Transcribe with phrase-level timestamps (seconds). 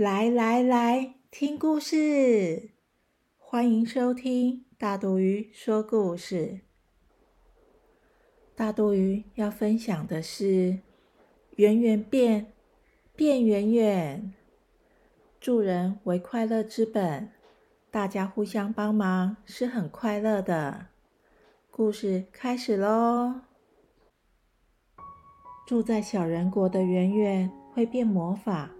[0.00, 2.70] 来来来，听故事！
[3.36, 6.60] 欢迎收听大肚鱼说故事。
[8.56, 10.78] 大肚鱼要分享的是
[11.56, 12.54] 圆圆变
[13.14, 14.32] 变圆圆，
[15.38, 17.28] 助人为快乐之本，
[17.90, 20.86] 大家互相帮忙是很快乐的。
[21.70, 23.42] 故事开始喽！
[25.66, 28.70] 住在小人国的圆圆会变魔法。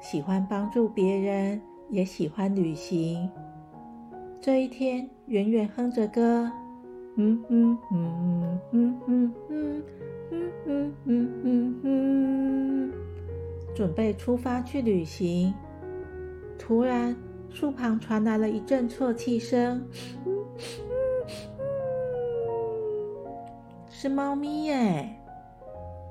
[0.00, 3.28] 喜欢帮助别人，也喜欢旅行。
[4.40, 6.50] 这一天，圆圆哼着歌，
[7.16, 9.82] 嗯嗯嗯嗯嗯嗯
[10.30, 12.92] 嗯嗯嗯嗯嗯，
[13.74, 15.52] 准备出发去旅行。
[16.58, 17.16] 突然，
[17.50, 19.82] 树旁传来了一阵啜泣声，
[23.88, 25.08] 是猫咪耶！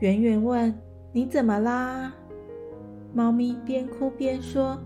[0.00, 0.74] 圆圆问
[1.12, 2.12] ：“你怎么啦？”
[3.12, 4.78] 猫咪边哭边说：“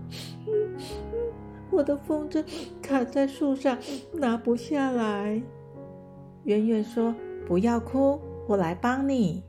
[1.71, 2.43] 我的风筝
[2.81, 3.77] 卡在树上，
[4.13, 5.41] 拿不下来。”
[6.45, 7.13] 圆圆说
[7.47, 9.43] ：“不要哭，我来帮你。”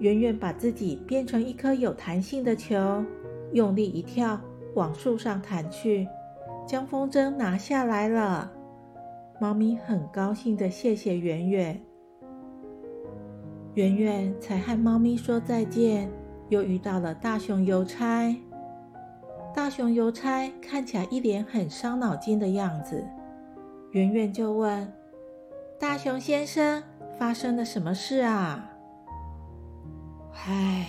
[0.00, 3.04] 圆圆把自己变成一颗有弹性的球，
[3.52, 4.40] 用力一跳，
[4.74, 6.06] 往树上弹去，
[6.66, 8.50] 将风筝拿下来了。
[9.40, 11.80] 猫咪很高兴的谢谢圆圆。
[13.74, 16.08] 圆圆才和猫咪说再见。
[16.48, 18.34] 又遇到了大熊邮差。
[19.54, 23.04] 大熊邮差看起来一脸很伤脑筋的样子。
[23.92, 24.92] 圆圆就问
[25.78, 26.82] ：“大熊先生，
[27.16, 28.70] 发生了什么事啊
[30.46, 30.86] ？”“唉，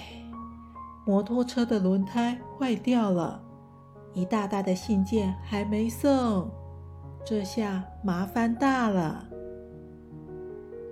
[1.05, 3.39] 摩托车的轮胎坏掉了，
[4.13, 6.49] 一大袋的信件还没送，
[7.23, 9.27] 这下麻烦大了。”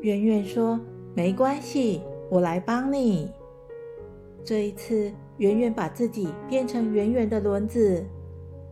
[0.02, 0.80] 圆圆说
[1.16, 3.32] ：“没关系，我来帮你。”
[4.46, 8.06] 这一次，圆圆把自己变成圆圆的轮子，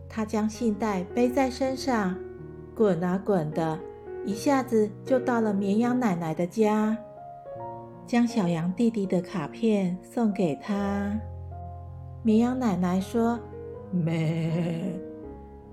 [0.08, 2.14] 她将信袋背在身上，
[2.74, 3.78] 滚啊滚的，
[4.26, 6.96] 一下子就到了绵羊奶奶的家，
[8.06, 11.18] 将小羊弟弟的卡片送给他。
[12.22, 13.40] 绵羊奶奶说
[13.90, 14.94] ：“咩，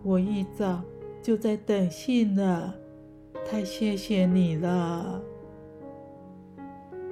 [0.02, 0.82] 我一早
[1.22, 2.74] 就在等信了，
[3.46, 5.22] 太谢谢你了。”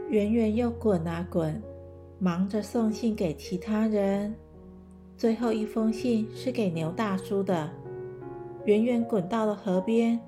[0.09, 1.61] 圆圆又滚啊滚。
[2.19, 4.33] 忙着送信给其他人，
[5.15, 7.69] 最后一封信是给牛大叔的。
[8.65, 10.19] 圆圆滚到了河边，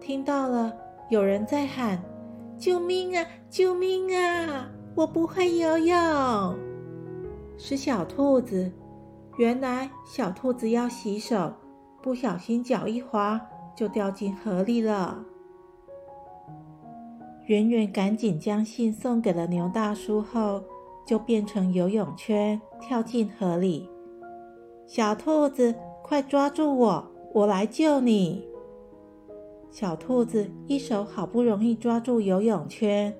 [0.00, 0.74] 听到了
[1.10, 2.02] 有人在喊
[2.58, 3.24] ：“救命啊！
[3.48, 4.68] 救命啊！
[4.94, 5.96] 我不会游泳。”
[7.56, 8.70] 是小兔子。
[9.38, 11.52] 原来小兔子要洗手，
[12.02, 13.40] 不小心脚一滑，
[13.76, 15.24] 就掉进河里了。
[17.46, 20.62] 圆圆赶紧将信送给了牛大叔后。
[21.08, 23.88] 就变成游泳圈，跳进河里。
[24.86, 28.46] 小兔子，快抓住我，我来救你！
[29.70, 33.16] 小兔子一手好不容易抓住游泳圈，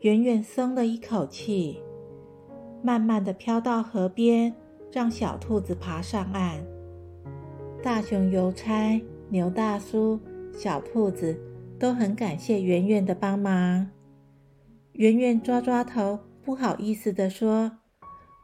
[0.00, 1.82] 远远松了一口气，
[2.82, 4.54] 慢慢的飘到河边，
[4.92, 6.62] 让小兔子爬上岸。
[7.82, 10.20] 大熊邮差、牛大叔、
[10.52, 11.40] 小兔子
[11.78, 13.88] 都很感谢圆圆的帮忙。
[14.92, 16.18] 圆圆抓抓头。
[16.48, 17.70] 不好意思的说：“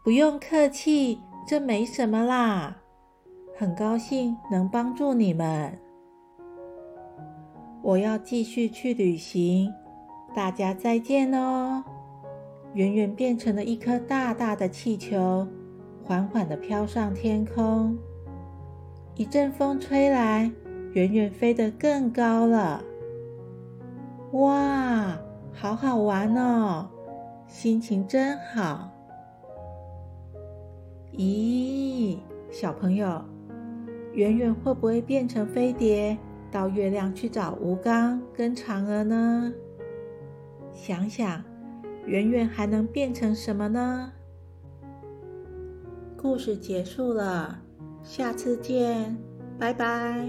[0.05, 2.77] 不用客气，这没什么啦。
[3.57, 5.79] 很高兴能帮助你们。
[7.81, 9.73] 我要继续去旅行，
[10.37, 11.83] 大家再见哦。”
[12.75, 15.49] 圆圆变成了一颗大大的气球，
[16.05, 17.97] 缓缓的飘上天空。
[19.15, 20.53] 一阵风吹来，
[20.93, 22.85] 圆圆飞得更高了。
[24.33, 25.19] 哇，
[25.55, 26.91] 好好玩哦！
[27.55, 28.91] 心情真好。
[31.13, 32.19] 咦，
[32.51, 33.25] 小朋友，
[34.13, 36.19] 圆圆会不会变成飞碟，
[36.51, 39.53] 到月亮去找吴刚跟嫦娥呢？
[40.73, 41.45] 想想，
[42.07, 44.13] 圆圆还能变成什么呢？
[46.17, 47.63] 故事结束了，
[48.03, 49.17] 下次见，
[49.61, 50.27] 拜拜。